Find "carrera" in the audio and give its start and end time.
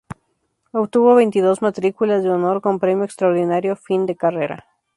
4.23-4.65